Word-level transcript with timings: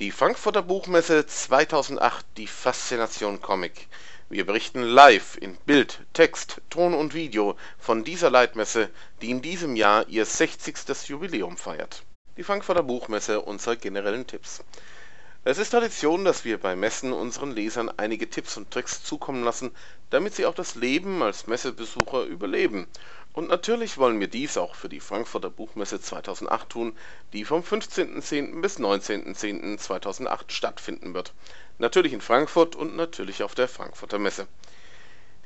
Die 0.00 0.12
Frankfurter 0.12 0.62
Buchmesse 0.62 1.26
2008, 1.26 2.24
die 2.38 2.46
Faszination 2.46 3.42
Comic. 3.42 3.86
Wir 4.30 4.46
berichten 4.46 4.82
live 4.82 5.36
in 5.38 5.58
Bild, 5.66 6.00
Text, 6.14 6.62
Ton 6.70 6.94
und 6.94 7.12
Video 7.12 7.54
von 7.78 8.02
dieser 8.02 8.30
Leitmesse, 8.30 8.88
die 9.20 9.30
in 9.30 9.42
diesem 9.42 9.76
Jahr 9.76 10.08
ihr 10.08 10.24
60. 10.24 11.06
Jubiläum 11.06 11.58
feiert. 11.58 12.02
Die 12.38 12.42
Frankfurter 12.42 12.82
Buchmesse 12.82 13.42
unsere 13.42 13.76
generellen 13.76 14.26
Tipps. 14.26 14.64
Es 15.42 15.56
ist 15.56 15.70
Tradition, 15.70 16.26
dass 16.26 16.44
wir 16.44 16.58
bei 16.58 16.76
Messen 16.76 17.14
unseren 17.14 17.52
Lesern 17.52 17.90
einige 17.96 18.28
Tipps 18.28 18.58
und 18.58 18.70
Tricks 18.70 19.02
zukommen 19.02 19.42
lassen, 19.42 19.70
damit 20.10 20.34
sie 20.34 20.44
auch 20.44 20.54
das 20.54 20.74
Leben 20.74 21.22
als 21.22 21.46
Messebesucher 21.46 22.24
überleben. 22.24 22.86
Und 23.32 23.48
natürlich 23.48 23.96
wollen 23.96 24.20
wir 24.20 24.28
dies 24.28 24.58
auch 24.58 24.74
für 24.74 24.90
die 24.90 25.00
Frankfurter 25.00 25.48
Buchmesse 25.48 25.98
2008 25.98 26.68
tun, 26.68 26.98
die 27.32 27.46
vom 27.46 27.62
15.10. 27.62 28.60
bis 28.60 28.78
19.10.2008 28.78 30.50
stattfinden 30.50 31.14
wird. 31.14 31.32
Natürlich 31.78 32.12
in 32.12 32.20
Frankfurt 32.20 32.76
und 32.76 32.94
natürlich 32.94 33.42
auf 33.42 33.54
der 33.54 33.68
Frankfurter 33.68 34.18
Messe. 34.18 34.46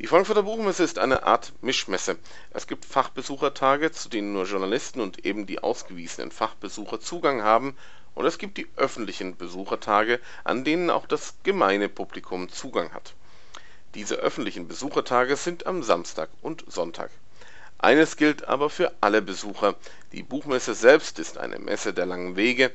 Die 0.00 0.08
Frankfurter 0.08 0.42
Buchmesse 0.42 0.82
ist 0.82 0.98
eine 0.98 1.22
Art 1.22 1.52
Mischmesse. 1.60 2.18
Es 2.50 2.66
gibt 2.66 2.84
Fachbesuchertage, 2.84 3.92
zu 3.92 4.08
denen 4.08 4.32
nur 4.32 4.44
Journalisten 4.44 5.00
und 5.00 5.24
eben 5.24 5.46
die 5.46 5.62
ausgewiesenen 5.62 6.32
Fachbesucher 6.32 6.98
Zugang 6.98 7.42
haben 7.42 7.76
und 8.16 8.26
es 8.26 8.38
gibt 8.38 8.58
die 8.58 8.66
öffentlichen 8.74 9.36
Besuchertage, 9.36 10.18
an 10.42 10.64
denen 10.64 10.90
auch 10.90 11.06
das 11.06 11.34
gemeine 11.44 11.88
Publikum 11.88 12.48
Zugang 12.48 12.92
hat. 12.92 13.14
Diese 13.94 14.16
öffentlichen 14.16 14.66
Besuchertage 14.66 15.36
sind 15.36 15.66
am 15.66 15.84
Samstag 15.84 16.28
und 16.42 16.64
Sonntag. 16.66 17.12
Eines 17.78 18.16
gilt 18.16 18.48
aber 18.48 18.70
für 18.70 18.92
alle 19.00 19.22
Besucher: 19.22 19.76
Die 20.10 20.24
Buchmesse 20.24 20.74
selbst 20.74 21.20
ist 21.20 21.38
eine 21.38 21.60
Messe 21.60 21.94
der 21.94 22.06
langen 22.06 22.34
Wege. 22.34 22.72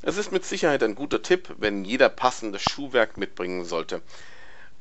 Es 0.00 0.16
ist 0.16 0.32
mit 0.32 0.46
Sicherheit 0.46 0.82
ein 0.82 0.94
guter 0.94 1.20
Tipp, 1.20 1.54
wenn 1.58 1.84
jeder 1.84 2.08
passendes 2.08 2.62
Schuhwerk 2.62 3.18
mitbringen 3.18 3.66
sollte. 3.66 4.00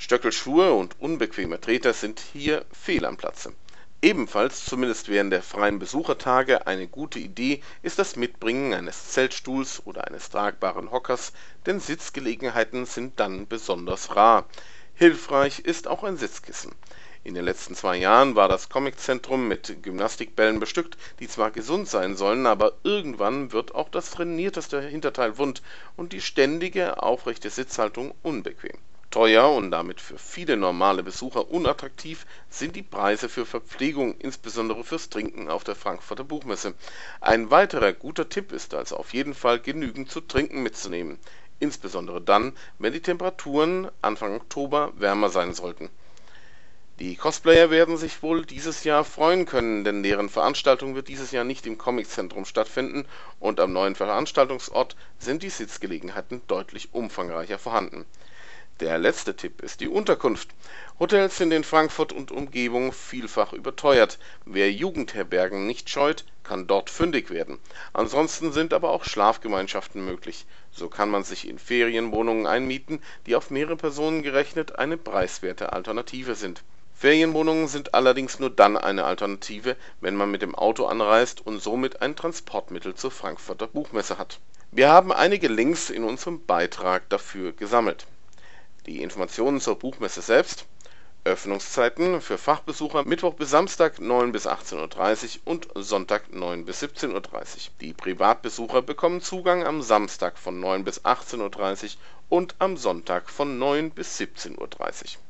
Stöckelschuhe 0.04 0.74
und 0.74 1.00
unbequeme 1.00 1.62
Treter 1.62 1.94
sind 1.94 2.20
hier 2.34 2.66
fehl 2.72 3.06
am 3.06 3.18
Platze 3.18 3.54
Ebenfalls, 4.02 4.66
zumindest 4.66 5.10
während 5.10 5.32
der 5.32 5.44
freien 5.44 5.78
Besuchertage, 5.78 6.66
eine 6.66 6.88
gute 6.88 7.20
Idee 7.20 7.62
ist 7.84 8.00
das 8.00 8.16
Mitbringen 8.16 8.74
eines 8.74 9.10
Zeltstuhls 9.12 9.86
oder 9.86 10.08
eines 10.08 10.32
tragbaren 10.32 10.90
Hockers, 10.90 11.34
denn 11.68 11.80
Sitzgelegenheiten 11.80 12.88
sind 12.88 13.20
dann 13.20 13.48
besonders 13.48 14.16
rar. 14.16 14.48
Hilfreich 14.96 15.60
ist 15.60 15.88
auch 15.88 16.04
ein 16.04 16.18
Sitzkissen. 16.18 16.72
In 17.24 17.36
den 17.36 17.46
letzten 17.46 17.76
zwei 17.76 17.96
Jahren 17.98 18.34
war 18.36 18.50
das 18.50 18.70
Comiczentrum 18.70 19.48
mit 19.48 19.84
Gymnastikbällen 19.84 20.60
bestückt, 20.60 20.98
die 21.20 21.28
zwar 21.28 21.52
gesund 21.52 21.88
sein 21.88 22.18
sollen, 22.18 22.48
aber 22.48 22.74
irgendwann 22.84 23.52
wird 23.52 23.76
auch 23.76 23.90
das 23.90 24.10
trainierteste 24.10 24.82
Hinterteil 24.82 25.38
wund 25.38 25.62
und 25.96 26.12
die 26.12 26.22
ständige, 26.22 27.04
aufrechte 27.04 27.52
Sitzhaltung 27.52 28.16
unbequem 28.24 28.80
Teuer 29.12 29.52
und 29.52 29.72
damit 29.72 30.00
für 30.00 30.18
viele 30.18 30.56
normale 30.56 31.04
Besucher 31.04 31.52
unattraktiv 31.52 32.26
sind 32.50 32.78
die 32.78 32.82
Preise 32.82 33.28
für 33.28 33.46
Verpflegung, 33.46 34.16
insbesondere 34.20 34.86
fürs 34.86 35.10
Trinken 35.10 35.50
auf 35.50 35.66
der 35.66 35.76
Frankfurter 35.76 36.24
Buchmesse. 36.24 36.76
Ein 37.20 37.52
weiterer 37.52 37.92
guter 37.92 38.30
Tipp 38.30 38.54
ist 38.54 38.74
also 38.74 38.96
auf 38.96 39.14
jeden 39.14 39.34
Fall 39.34 39.60
genügend 39.60 40.10
zu 40.10 40.22
trinken 40.22 40.64
mitzunehmen, 40.64 41.20
insbesondere 41.60 42.22
dann, 42.22 42.54
wenn 42.80 42.94
die 42.94 43.02
Temperaturen 43.02 43.92
Anfang 44.02 44.34
Oktober 44.34 44.94
wärmer 44.96 45.28
sein 45.28 45.54
sollten. 45.54 45.90
Die 47.00 47.18
Cosplayer 47.18 47.70
werden 47.70 47.98
sich 47.98 48.24
wohl 48.24 48.46
dieses 48.46 48.86
Jahr 48.86 49.04
freuen 49.04 49.46
können, 49.46 49.84
denn 49.84 50.04
deren 50.04 50.30
Veranstaltung 50.30 50.96
wird 50.96 51.10
dieses 51.10 51.32
Jahr 51.32 51.44
nicht 51.44 51.68
im 51.68 51.78
Comiczentrum 51.78 52.46
stattfinden 52.46 53.06
und 53.42 53.60
am 53.60 53.74
neuen 53.74 53.96
Veranstaltungsort 53.96 54.96
sind 55.20 55.44
die 55.44 55.50
Sitzgelegenheiten 55.50 56.42
deutlich 56.48 56.94
umfangreicher 56.94 57.60
vorhanden 57.60 58.06
der 58.82 58.98
letzte 58.98 59.36
Tipp 59.36 59.62
ist 59.62 59.80
die 59.80 59.88
Unterkunft. 59.88 60.50
Hotels 61.00 61.38
sind 61.38 61.52
in 61.52 61.64
Frankfurt 61.64 62.12
und 62.12 62.32
Umgebung 62.32 62.92
vielfach 62.92 63.54
überteuert. 63.54 64.18
Wer 64.46 64.72
Jugendherbergen 64.72 65.68
nicht 65.68 65.88
scheut, 65.88 66.26
kann 66.44 66.66
dort 66.66 66.90
fündig 66.90 67.30
werden. 67.30 67.60
Ansonsten 67.94 68.52
sind 68.52 68.74
aber 68.74 68.90
auch 68.90 69.04
Schlafgemeinschaften 69.04 70.04
möglich. 70.04 70.48
So 70.72 70.90
kann 70.90 71.12
man 71.12 71.24
sich 71.24 71.48
in 71.48 71.60
Ferienwohnungen 71.60 72.48
einmieten, 72.48 73.04
die 73.28 73.36
auf 73.36 73.52
mehrere 73.52 73.78
Personen 73.78 74.24
gerechnet 74.24 74.80
eine 74.80 74.98
preiswerte 74.98 75.74
Alternative 75.74 76.34
sind. 76.34 76.64
Ferienwohnungen 76.96 77.68
sind 77.68 77.94
allerdings 77.94 78.40
nur 78.40 78.50
dann 78.50 78.78
eine 78.78 79.04
Alternative, 79.04 79.76
wenn 80.02 80.16
man 80.16 80.32
mit 80.32 80.42
dem 80.42 80.56
Auto 80.56 80.88
anreist 80.88 81.46
und 81.46 81.62
somit 81.62 82.02
ein 82.02 82.16
Transportmittel 82.16 82.96
zur 82.96 83.12
Frankfurter 83.12 83.68
Buchmesse 83.68 84.18
hat. 84.18 84.40
Wir 84.72 84.90
haben 84.90 85.12
einige 85.12 85.50
Links 85.50 85.92
in 85.92 86.04
unserem 86.04 86.44
Beitrag 86.46 87.08
dafür 87.10 87.52
gesammelt 87.52 88.08
die 88.86 89.02
Informationen 89.02 89.62
zur 89.62 89.78
Buchmesse 89.78 90.22
selbst: 90.22 90.66
Öffnungszeiten 91.24 92.20
für 92.20 92.40
Fachbesucher 92.40 93.04
Mittwoch 93.06 93.36
bis 93.36 93.52
Samstag 93.52 94.00
9 94.00 94.32
bis 94.32 94.48
18.30 94.48 95.36
Uhr 95.46 95.52
und 95.52 95.68
Sonntag 95.76 96.34
9 96.34 96.66
bis 96.66 96.82
17.30 96.82 97.14
Uhr. 97.14 97.22
Die 97.80 97.94
Privatbesucher 97.94 98.82
bekommen 98.82 99.22
Zugang 99.22 99.64
am 99.64 99.84
Samstag 99.84 100.40
von 100.40 100.60
9 100.60 100.84
bis 100.84 101.06
18.30 101.06 101.84
Uhr 101.84 101.90
und 102.30 102.56
am 102.58 102.76
Sonntag 102.76 103.30
von 103.30 103.60
9 103.60 103.92
bis 103.92 104.20
17.30 104.20 104.58
Uhr 104.58 105.22